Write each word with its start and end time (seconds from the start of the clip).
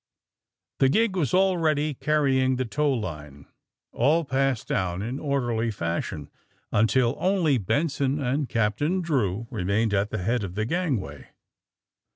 The 0.79 0.89
gig 0.89 1.15
was 1.15 1.31
already 1.31 1.93
carrying 1.93 2.55
the 2.55 2.65
tow 2.65 2.91
line. 2.91 3.45
All 3.91 4.25
passed 4.25 4.67
down 4.67 5.03
in 5.03 5.19
orderly 5.19 5.69
fashion 5.69 6.31
until 6.71 7.15
only 7.19 7.59
Benson 7.59 8.19
and 8.19 8.49
Captain 8.49 9.01
Drew 9.01 9.45
remained 9.51 9.93
at 9.93 10.09
the 10.09 10.17
head 10.23 10.43
of 10.43 10.55
the 10.55 10.65
gangway. 10.65 11.27